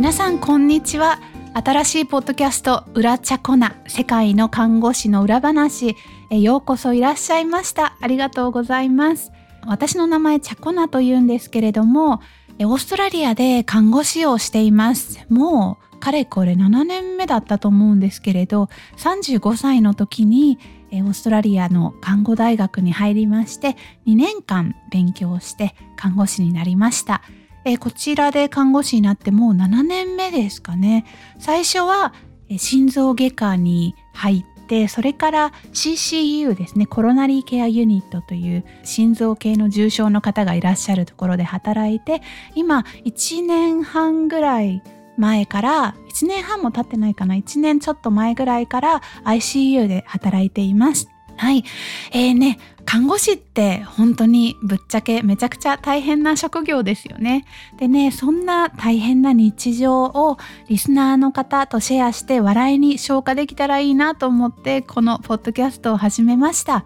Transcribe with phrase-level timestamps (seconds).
[0.00, 1.20] 皆さんこんにちは。
[1.52, 5.94] 新しいポッドキャスト裏チャコナ世界の看護師の裏話
[6.30, 7.98] えようこそいらっしゃいました。
[8.00, 9.30] ありがとうございます。
[9.66, 12.22] 私の名前チャコナと言うんですけれども
[12.60, 15.26] オーストラリアで看護師をしています。
[15.28, 20.58] もうかれこれ7年目だったと思うんですけれど35歳の時に
[20.92, 23.76] オーストラリアの看護大学に入りまして
[24.06, 27.20] 2年間勉強して看護師になりました。
[27.64, 31.04] えこちらで看護師になってもう7年目ですかね。
[31.38, 32.12] 最初は
[32.56, 42.22] 心臓外科に入ってそれから CCU ですねコロナリーケアユニットという心臓系の重症の方がいらっしゃるところで働いて
[42.54, 44.82] 今1年半ぐらい
[45.16, 51.08] 前から1年半も経ってないかな1年ちょっと前ぐらいから ICU で働いています。
[51.36, 51.64] はい。
[52.12, 52.58] えーね、
[52.90, 57.44] 看護師って本当にぶっちゃけめちゃくちゃ大変な職業ですよね。
[57.78, 60.38] でね、そんな大変な日常を
[60.68, 66.84] リスナーの方とシェアして笑いに消化できたらいいなと思ってこのポッドキャストを始めました。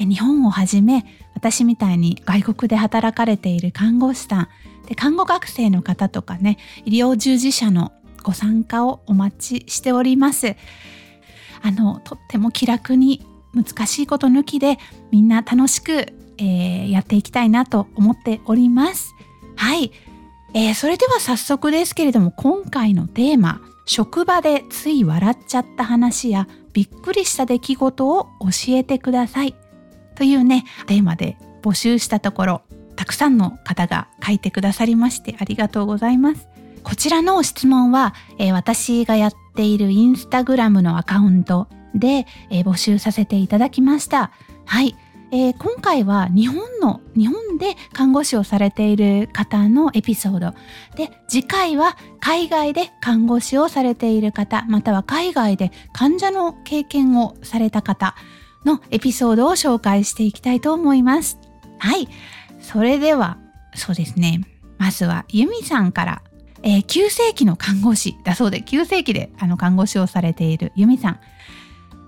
[0.00, 1.04] 日本をはじめ
[1.36, 4.48] 私みたいに外国で働かれている看護師さん
[4.88, 7.92] で看護学生の方とかね医療従事者の
[8.24, 10.56] ご参加をお待ちしております
[11.62, 13.24] あのとっても気楽に
[13.56, 14.78] 難しいこと抜きで
[15.10, 19.14] みんな楽しく、えー、やっていきたいなと思っております。
[19.56, 19.90] はい、
[20.54, 29.54] えー、それでは早速ですけれども今回のテーマ職場でつい笑っちゃった話やびっくりした出来事を教えてください。
[30.14, 32.62] というねテーマで募集したところ
[32.96, 36.48] たくさんの方が書いてくださりましてありがとうございます。
[36.82, 41.66] こちらの質問は、えー、私がやっているインスタグラムのアカウント
[41.98, 44.30] で、えー、募集させていただきました。
[44.64, 44.96] はい。
[45.32, 50.54] えー、今回は日本の日本で看護師をされている方のエピソード
[50.94, 58.14] で次回は海外で看護師をされている方または海外で患者の経験をされた方
[58.66, 61.38] のエピソードを紹介していきたいと思います。
[61.78, 62.08] はい。
[62.60, 63.38] それでは、
[63.74, 64.40] そうですね。
[64.76, 66.22] まずは、ユミさんから、
[66.62, 71.20] えー、急性期の看護師だそうで、急性期であの看護師をされているユミさん。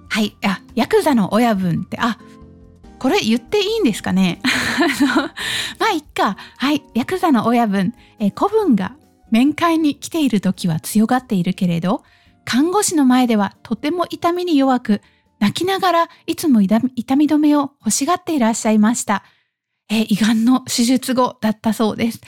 [0.08, 0.36] はい。
[0.44, 2.18] あ、ヤクザの親分って、あ、
[2.98, 4.40] これ言っていいんですかね？
[5.78, 6.36] まあ、いっか。
[6.56, 6.82] はい。
[6.94, 8.96] ヤクザの親分、えー、古文が
[9.30, 12.02] 面会に来ている時は強がっているけれど、
[12.44, 15.02] 看護師の前ではとても痛みに弱く、
[15.38, 19.22] 泣きながらいつも痛み止めを欲しがっていらっしゃいました。
[19.90, 22.20] え、胃がんの手術後だったそうです。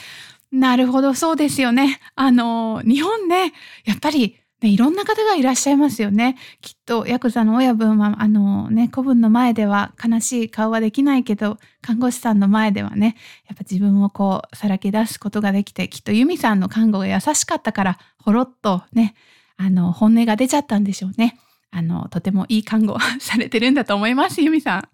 [0.53, 2.01] なるほど、そうですよね。
[2.17, 3.53] あの、日本ね、
[3.85, 6.37] やっぱり、ね、いろんな方がいらっしゃいますよね。
[6.61, 13.17] きっと、ヤクザの親分は、あのね、子分の前では悲しい顔はできないけど、看護師さんの前ではね、
[13.49, 19.15] やっぱ自分をこう、さらけ出すことができて、きっとユミさんの看護が優しかったから、ほろっとね、
[19.57, 21.39] あの、本音が出ちゃったんでしょうね。
[21.71, 24.89] あの、とてもいい看護 されてるんだと思います、ユミさん。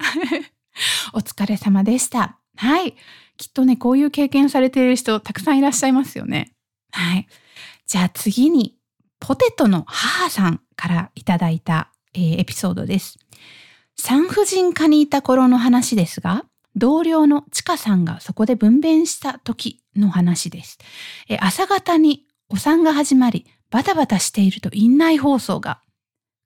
[1.13, 2.39] お疲れ様でした。
[2.57, 2.95] はい。
[3.37, 6.53] きっとね、こういう経験されている人たくさんいらっしゃいますよね。
[6.93, 7.27] はい。
[7.87, 8.76] じゃあ次に、
[9.21, 13.19] ポテトの母さんからいただいた、えー、エピソードです。
[13.97, 16.45] 産婦人科にいた頃の話ですが、
[16.77, 20.79] 同僚のちかさんがそこで分娩した時の話です。
[21.29, 25.81] え朝方にお産が始まり、バタバタしていると院内放送が、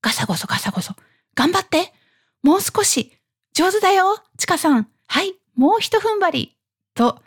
[0.03, 0.95] ガサゴソガサゴソ、
[1.35, 1.93] 頑張って
[2.43, 3.13] もう少し
[3.53, 6.57] 上手だよちかさんはいもう一踏ん張り
[6.95, 7.21] と、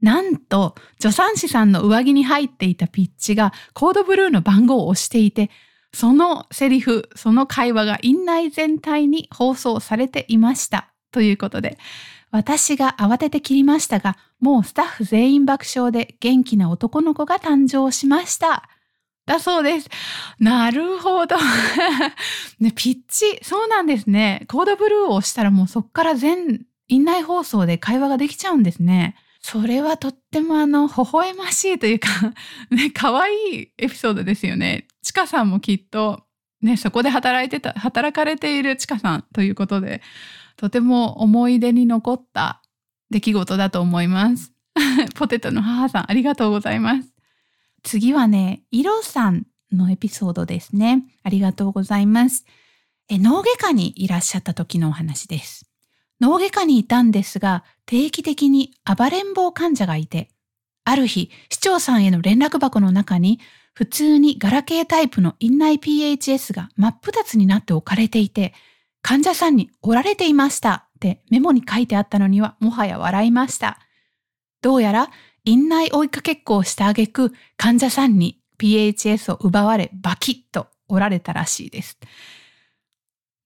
[0.00, 5.50] なんと、助産師さんの上着に入っていたピッチがコードブルーの番号を押していて、
[5.92, 10.92] そのセリフ、その会話が院内全体に放送されていました。
[11.10, 11.78] ということで、
[12.30, 18.68] 私が慌てて切りましたが、もうスタッフ全員爆笑で元気な男の子が誕生しました。
[19.26, 19.88] だそうです。
[20.38, 21.36] なるほど。
[22.60, 24.44] ね、ピッチ、そうなんですね。
[24.48, 29.16] コードブルーを押したらもうそっから全院内放送で会話ができちゃうんですね。
[29.50, 32.08] それはとってもあの、微笑ましいというか
[32.70, 34.86] ね、可愛いエピソードですよね。
[35.02, 36.26] ちかさんもきっと、
[36.60, 40.02] ね、そこで働いてた、働かれているちかさんということで、
[40.56, 42.60] とても思い出に残った
[43.08, 44.52] 出来事だと思います。
[45.16, 47.14] ポテトの母さん、ありがとうございます。
[47.82, 51.04] 次はね、イロさんのエピソードですね。
[51.22, 52.44] ありがとうございます。
[53.08, 55.67] え脳外科にいらっしゃった時のお話です。
[56.20, 60.28] 脳外科にいたんですが、定期的に暴れん坊患者がいて、
[60.84, 63.40] ある日、市長さんへの連絡箱の中に、
[63.74, 68.54] 普通にガラケータイプの院内 PHS が真っ二つになって置かれていて、
[69.02, 73.78] 患者さんにおられていましたってメモに書いてあったのにはもはや笑いました。
[74.60, 75.10] どうやら
[75.44, 81.98] 院内追いかけっこをした挙句、患者さんに PHS を奪われバキッと折られたらしいです。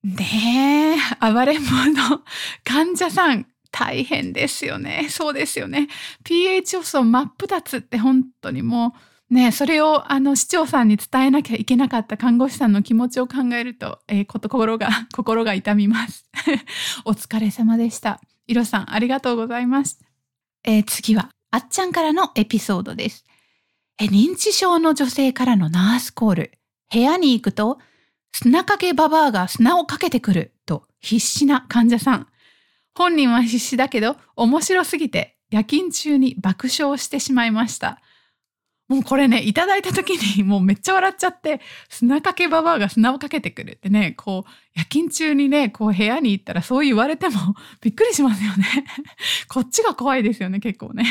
[0.04, 1.70] ねえ、暴れん坊
[2.10, 2.22] の
[2.64, 5.06] 患者さん、大変ですよね。
[5.08, 5.88] そうですよね。
[6.24, 8.94] PHS を真っ二つって本当にも
[9.30, 16.26] う、ね、それをあの市長さんに伝えなきゃいけなかった看護師さんの気持ちを考えると、えー、心が、 心が痛みます。
[17.06, 18.20] お疲れ様でした。
[18.46, 20.00] イロさん、ありがとうございます。
[20.64, 23.24] えー、次は、あっちゃんからのエピソードです。
[23.98, 26.58] え認知症の女性からのナースコール。
[26.92, 27.78] 部屋に行くと、
[28.32, 32.26] 砂かけババアが砂をかけてくると必死な患者さん。
[32.94, 38.00] 本人は必死だけど面白すぎて夜勤中に爆笑してしまいました。
[38.92, 48.66] もうこれね、いただいた時に もうめっちゃ笑っちゃって、砂かけババアが砂をかけてくるってね、こう、夜勤中にね、こう部屋に行ったらそう言われても びっくりしますよね。
[49.48, 51.04] こっちが怖いですよね、結構ね。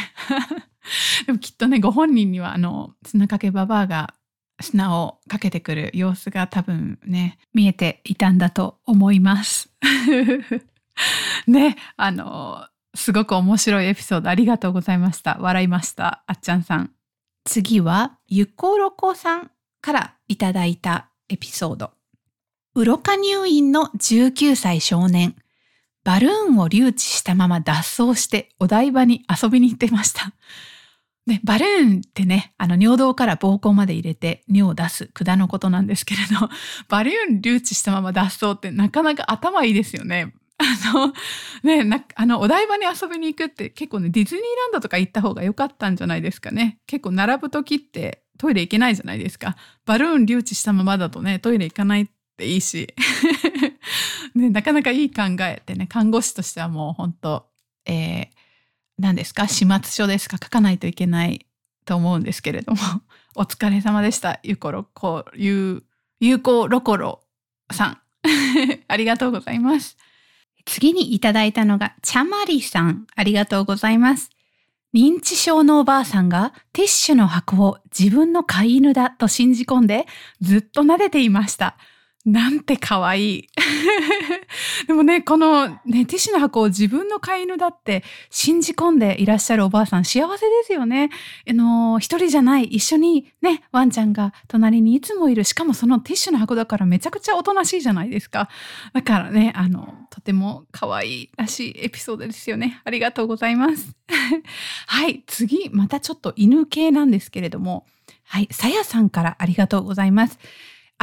[1.25, 4.13] でもきっとね、ご本人にはあの、砂かけババアが
[4.61, 9.69] 砂をかけてくる様子が多分ね、見えていたんだと思います。
[11.47, 15.37] ね、あの、すごく面白いエピソードありがとうございました。
[15.39, 16.23] 笑いました。
[16.27, 16.91] あっちゃんさん。
[17.45, 21.91] 次は、ゆころこさんからいただいたエピソード。
[22.75, 25.35] うろか入院の19歳少年。
[26.03, 30.33] バルーンを留置したまま脱走してお台場に遊びに行ってました。
[31.27, 36.50] ね、バルーンってね、あの尿道から膀胱まで入れて尿を出す管のことなんですけれど、
[36.89, 40.33] バルーン留置したまま脱走ってなかなか頭いいですよね。
[40.57, 41.13] あの、
[41.63, 46.79] ね、な、あの、お台場に遊びに行くって結構ね、ディズニーランドとか行った方が良かったんじゃないですかね。
[46.88, 49.56] 結構並ぶ時ってトイレ行けないじゃないですか。
[49.85, 52.07] バルーン留置したままだとね、トイレ行かないっ
[52.38, 52.94] ていいし。
[54.33, 57.47] ね、なかなかいい考えってね、看護師としてはもう本当
[57.85, 58.27] えー、
[59.01, 59.48] 何ですか？
[59.48, 60.38] 始末書ですか？
[60.42, 61.45] 書かないといけない
[61.86, 62.80] と思うんですけれども、
[63.36, 64.39] お疲れ様でした。
[64.44, 65.83] ゆころこ、ゆ、
[66.19, 67.24] ゆうころころ
[67.71, 67.98] さん。
[68.88, 69.98] ありがとうございます。
[70.65, 73.07] 次にいただいたのが、ちゃまりさん。
[73.15, 74.30] ありがとうございます。
[74.94, 80.06] 認知症のおばあさんがティッシュの箱を自分の飼い犬だと信じ込んで
[80.42, 81.77] ずっと撫でていました。
[82.25, 83.50] なんて可愛い。
[84.88, 91.09] でもね、このね、ティッシュの箱を自分の飼い犬だって信じ込んでいらっしゃるおばあさん幸せですよね。
[91.50, 95.44] あの、一人じゃない、一緒にね、ワンちゃんが隣にいつもいる。
[95.44, 98.50] しかもそのティッシュの箱だからめちゃくちゃおとなしいじゃないですか。
[98.94, 102.81] だからね、あの、とても可愛いらしいエピソードですよね。
[102.83, 103.95] ありがとうございます。
[104.85, 107.88] はい、次、またちょっと犬系なんですけれども、
[108.25, 110.38] はい、さやさんからありがとうございます。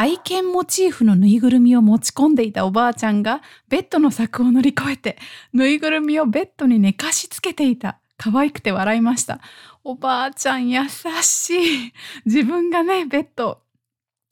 [0.00, 5.18] 愛犬モチーフのぬいぐるみを持ち込んでいたおばあちゃんがベッドの柵を乗り越えて
[5.52, 7.98] ぬいぐるみをベッドに寝かしつけていた。
[8.16, 9.40] 可愛くて笑いました。
[9.82, 10.82] おばあちゃん優
[11.22, 11.50] し
[11.86, 11.92] い。
[12.26, 13.60] 自分がね、ベッド、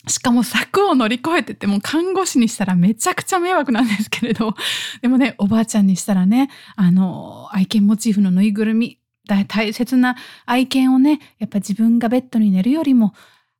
[0.06, 4.54] しかも柵を乗り越えてってもう看護師にしたらめちゃくちゃ迷惑なんですけれど、
[5.02, 9.00] でもね、おばあちゃんにしたらね、あの、愛犬モチーフのぬいぐるみ、
[9.48, 10.14] 大切な
[10.46, 13.14] 愛犬をね、やっぱ自分がベッドに寝るよりも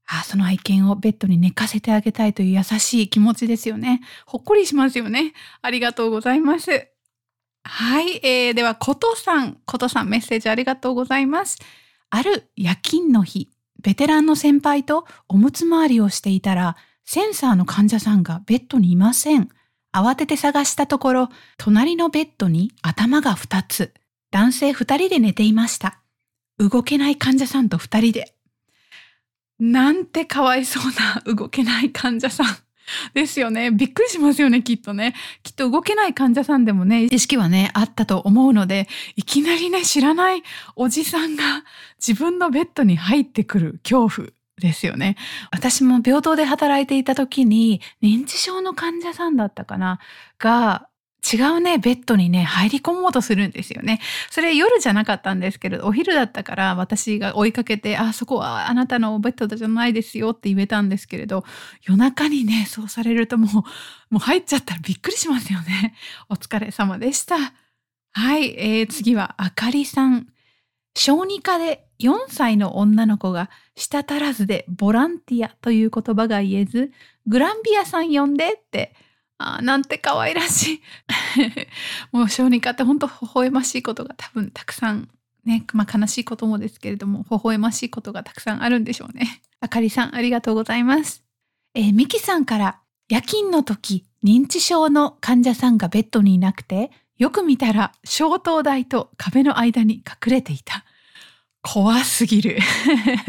[0.07, 4.01] あその愛犬をベッドに寝かせてあげたいという優しい気持ちですよね。
[4.25, 5.33] ほっこりしますよね。
[5.63, 6.89] ありがとうございます。
[7.65, 11.59] はい、えー、では、ことさん、ことさんメッセージありがとうございます。
[12.11, 13.51] ある夜勤の日、
[13.83, 19.49] ベテランの先輩とおむつ回りをしていたら、センサーの患者さんがベッドにいません。
[19.93, 23.93] 慌てて探したところ、隣のベッドに頭が2つ、
[24.31, 26.01] 男性2人で寝ていました。
[26.59, 28.36] 動けない患者さんと2人で
[29.59, 30.85] なんてかわいそう
[31.27, 32.47] な動けない患者さん。
[33.15, 33.71] ですよね。
[33.73, 35.15] びっくりしますよね、きっとね。
[35.43, 40.43] きっと動けない患者さんでもね、意識はね、あったと思うので、いきなりね、知らない
[40.77, 41.65] おじさんが
[42.05, 45.17] 自分のベッドに入ってくる恐怖ですよね。
[45.51, 49.99] 私も病棟で働いていた時に、認知症の患者さんだったかな、
[50.39, 50.89] が、
[51.33, 54.01] 違うね、ベッドにね、入り込もうとするんですよね。
[54.31, 61.45] それ夜じゃなかったんですけれど、お昼だったから私が追いかけて、あ、そこはあなたのベッドじゃないですよって言えたんですけれど、
[61.83, 63.49] 夜中にね、そうされるとも
[64.11, 65.95] う、もう入っちゃったらびっくりしますよね。
[66.29, 67.37] お疲れ様でした。
[68.13, 70.29] はい、えー、次はあかりさん。
[70.95, 76.93] 小児科で4歳の女の子が舌足らずでボランティアという言葉が言えず、
[77.27, 78.95] グランビアさん呼んでって
[79.39, 80.83] あなんて可愛らしい。
[82.13, 85.09] もう小児科って本当微笑ましいことが多分たくさん
[85.47, 89.43] ね、まあ悲しいこともですけれども、微笑ましいことがたくさんあるんでしょうね。
[89.61, 91.23] あかりさん、ありがとうございます。
[91.75, 100.85] えー、ミキさんから、夜勤の時、認知症の患者さんがベッドにいなくて、よく見たら消灯台と壁の間に隠れていた。
[101.63, 102.59] 怖すぎる。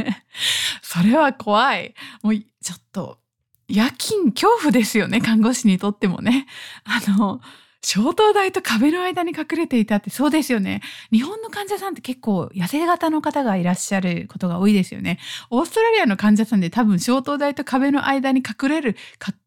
[0.82, 1.94] それは怖い。
[2.24, 3.20] もうちょっと
[3.68, 6.48] 夜勤恐怖ですよね、 看護師にとってもね。
[6.86, 7.42] あの、
[7.84, 10.82] 消灯台と壁の間に隠れていたってそうですよね。
[11.12, 15.20] 日本の患者さんって結構痩せ型の方がいらっしゃることが多いですよね。
[15.50, 18.98] オーストラリアの患者さんで多分消灯台と壁の間に隠れる、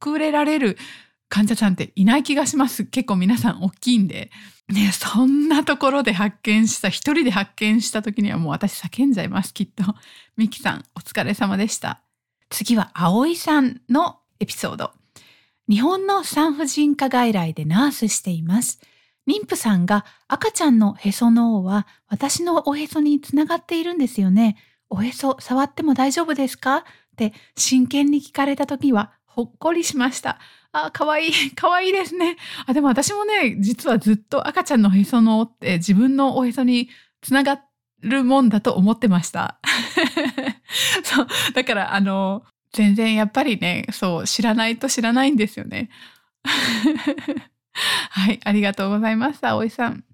[0.04, 0.78] 隠れられる
[1.28, 2.84] 患者さんっていない気がします。
[2.84, 4.30] 結構皆さん大きいんで。
[4.68, 9.82] ねそんなところで発見した、一人で発見した時にはもう私叫んじゃいます、きっと。
[10.36, 12.09] ミキさん、お疲れ様でした。
[12.50, 14.90] 次は葵さんのエピソード。
[15.68, 18.80] 日本の産婦人科外来でナースしています。
[19.28, 24.56] 妊婦さんが赤ちゃんのへその緒は私のおへそにつながっているんですよね。
[24.88, 26.78] おへそ触っても大丈夫ですか？
[26.78, 26.82] っ
[27.16, 30.40] て真剣に聞かれた時はほっこりしました。
[30.72, 32.36] あ、かわいい、かわいいですね。
[32.66, 36.88] あ、でも私もね、実はずっと赤ちゃんのへその緒って自分のおへそに
[37.22, 37.69] つながって
[38.02, 39.58] るもんだと思ってました。
[41.04, 41.26] そう。
[41.54, 45.90] だから、あの、全然やっぱりね、そう、知らないと知らないんですよね。
[48.10, 50.04] はい、ありがとうございます、葵さん。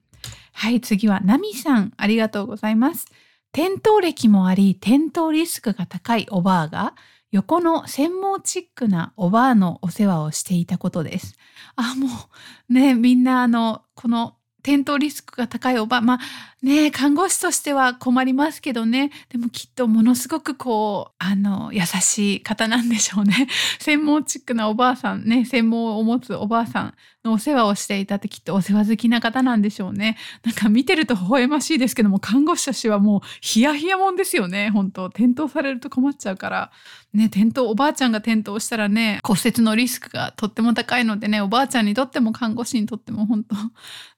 [0.52, 3.06] はい、次はナミさん、ありがとうございます。
[3.52, 6.94] 転倒歴もあり、転倒リスクが高いおばあが、
[7.30, 11.36] 横の専門チックなおばあのお世話をしていたことです。
[11.74, 12.08] あ、も
[12.70, 16.18] う、ね、みんなあの、この転倒リスクが高いおば、まあ
[16.66, 23.46] ね、看護師としては困りますけどね、でもきっとものすごくこう、あの、優しい方なんでしょうね。
[23.78, 26.94] 専門チックなおばあさん、ね、専門を持つおばあさん
[27.24, 30.16] のお世話をしていたってきっとお世話好きな方なんでしょうね。
[30.44, 36.72] なんか見てると微笑ましいですけども、看護師としてはもうヒヤヒヤもんですよね、本当転倒されると困っちゃうから。
[37.14, 43.54] ね、転倒、おばあちゃんが転倒したらね、骨折のリスクがとっても高いのでね、おばあちゃんにとっても看護師にとっても本当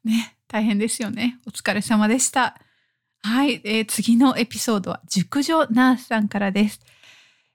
[0.05, 1.38] ね、大変ですよね。
[1.47, 2.59] お疲れ様でした。
[3.23, 6.81] はい、えー、次のエピソードは熟女ナースさんからです。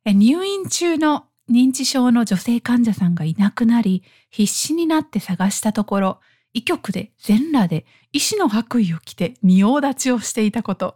[0.06, 6.20] え入院中の認知症の女性患者さんがいなくなり、必死になって探したところ、
[6.54, 10.96] 医局で全裸で医師の白衣を着て仁王立ちをしていたこと。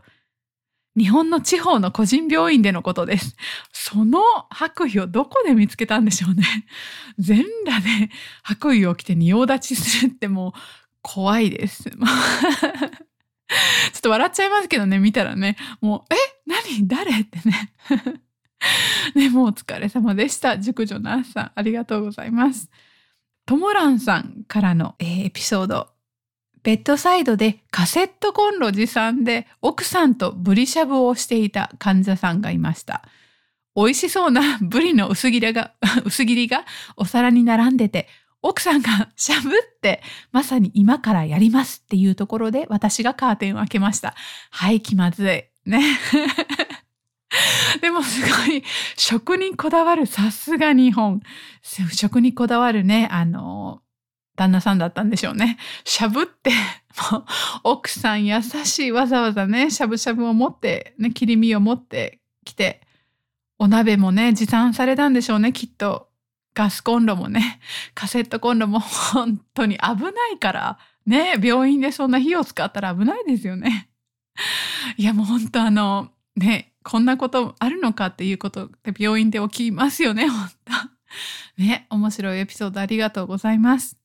[0.95, 3.35] 日本の地方の個人病院でのことです。
[3.71, 6.43] その白衣をどこで見つけたんでしょうね。
[7.17, 8.09] 全裸で
[8.43, 10.51] 白衣を着て仁王立ちするってもう
[11.01, 11.89] 怖いです。
[11.89, 11.97] ちょ
[13.97, 15.55] っと笑っちゃいますけどね、見たらね。
[15.81, 16.17] もう、え？
[16.45, 16.87] 何？
[16.87, 17.21] 誰？
[17.21, 17.73] ってね。
[19.15, 20.59] ね、もうお疲れ様でした。
[20.59, 22.69] 熟女の朝さん、ありがとうございます。
[23.45, 25.89] ともらんさんからの、えー、エピソード。
[26.63, 33.07] ベッドサイドでカセットコンロ持参で奥さんとブリしゃぶをしていた患者さんがいました。
[33.73, 35.71] 美味しそうなブリの薄切りが、
[36.03, 36.65] 薄切りが
[36.97, 38.09] お皿に並んでて、
[38.41, 39.51] 奥さんがしゃぶっ
[39.81, 40.01] て
[40.31, 44.13] まさに今からやりますっていうところで私がカーテンを開けました。
[44.51, 45.69] はい、気まずい。
[45.69, 45.81] ね。
[47.81, 48.63] でもすごい
[48.95, 51.21] 食にこだわるさすが日本。
[51.91, 53.81] 食にこだわるね、あの、
[54.35, 55.57] 旦那さんだったんでしょうね。
[55.83, 56.51] しゃぶって、
[57.11, 57.25] もう
[57.63, 58.91] 奥さん優しい。
[58.91, 62.81] わざわざね、しゃぶしゃぶを持って、ね、切り身を持ってきて、
[63.59, 66.06] お鍋もね、持参されたんでしょうね、きっと。
[66.57, 67.59] ガスコンロもね、
[67.93, 68.79] カセットコンロも
[69.13, 73.89] 本当に危ないから、ね、病院でそんな火を使ったら危ないですよね。
[74.97, 81.61] いやもう本当あの、ね、こんなことあるのかっていうことって病院で起きますよね、本当。
[81.61, 83.99] ね、面白いエピソードありがとうございます。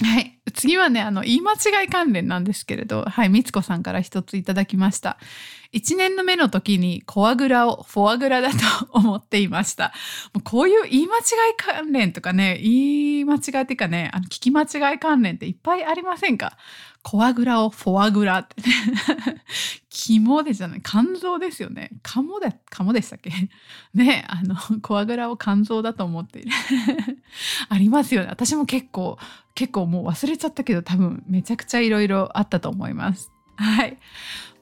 [0.00, 0.38] はい。
[0.54, 5.18] 次はね、あの、言い間違い関連なんですけれど、はい、みつこさんから一ついただきました。
[5.72, 8.56] 一年の目の時にコアグラをフォアグラだと
[8.92, 9.92] 思っていました。
[10.32, 11.22] もうこういう言い間違い
[11.56, 16.56] 関連とかね、言い間違いっていうかね、あの聞き間違い関連っていっぱいありませんか？
[17.10, 19.42] コアグラをフォアグラってね。
[19.88, 21.90] 肝でじゃない、肝臓ですよね。
[22.02, 23.30] 肝で、肝でしたっけ？
[23.94, 26.50] ね、あの、コアグラを肝臓だと思っている。
[27.70, 28.28] ありますよね。
[28.28, 29.18] 私も結構、
[29.54, 33.30] 結構もう忘れちゃったけど、多分めちゃくちゃいろいろあったと思います。
[33.56, 33.96] はい。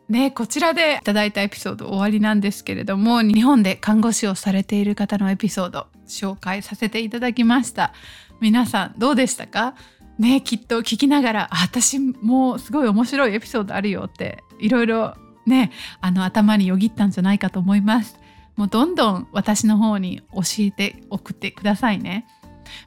[0.09, 7.93] ね、こちらでいただいたエピソード終わりなんですけれども日本で看護師をされている方のエピソード紹介させていただきました
[8.41, 9.75] 皆さんどうでしたか？
[10.19, 15.15] ねきっと聞きながら私もすごい面白いエピソードあるよっていろいろ
[15.47, 15.71] ね
[16.01, 18.19] あの頭によぎったんじゃないかと思います。
[18.57, 22.27] もうどんどん私の方に教えて送ってくださいね。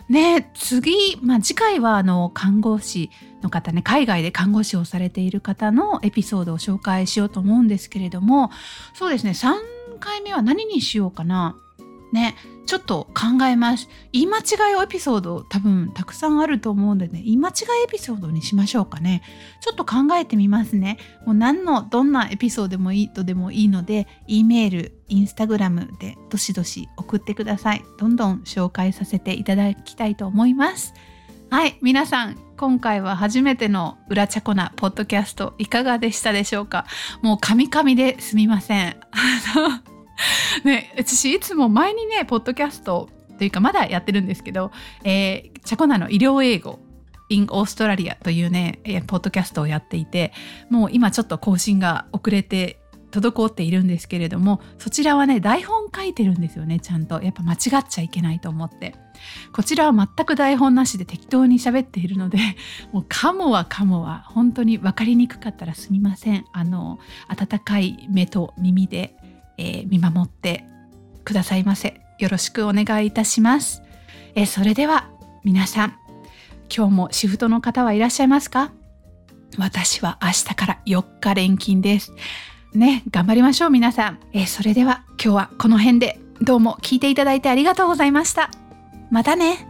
[0.09, 3.11] ね次、まあ、次回はあの看護師
[3.43, 8.51] の方ね海外で看護師をされている方のエピソードを紹介しようと思うんですけれども
[8.95, 11.57] そうですね3回目は何にしようかな。
[12.13, 12.35] ね
[12.67, 13.89] ちょっと考えます。
[14.13, 17.55] 言い間違いエピソード多分たくさんあると思うんでね言い間違い
[17.85, 19.23] エピソードにしましょうかね。
[19.61, 20.99] ちょっと考えてみますね。
[21.25, 27.85] もう何のどんなエピソードでもいいとでもいいので E メールインスタグラムでどしどし送ってください。
[27.99, 30.95] どんどん紹介させていただきたいと思います。
[31.49, 36.87] はい皆さん今回は初めての裏チャコなポッドキャストいかがでしたでしょうか？
[37.23, 38.97] もうカミカミですみません。
[40.65, 43.09] ね、私いつも前にねポッドキャスト
[43.39, 44.71] というかまだやってるんですけど、
[45.05, 46.79] えー、チャコナの医療英語
[47.31, 50.33] in オーストラリアというね、えー、ポッドキャストをやっていて
[50.69, 57.21] もう今ちょっと更新が遅れて滞っているんですけれどもそちらはね台本書いてるんですよねちゃんと。
[57.23, 58.95] やっぱ間違っちゃいけないと思って。
[59.53, 62.39] こちらは全く台本なしで適当に喋っているので
[62.91, 66.45] もうかもはかもは本当に分かりにくかったらすみません。
[66.53, 66.99] あの
[67.29, 69.17] 温かい目と耳で
[69.61, 70.65] えー、見守って
[71.23, 72.01] くださいませ。
[72.19, 73.83] よろしくお願いいたします、
[74.35, 75.09] えー、それでは
[75.45, 75.97] 皆さん
[76.75, 78.73] 今日もシフトの方はいらっしゃいますか？
[79.59, 82.13] 私は明日から4日連勤です。
[82.73, 88.51] ね頑張りましょう皆さん、えー、それでは今日はこの辺でどうも聞いていただいてありがとうございました。
[89.11, 89.70] またね。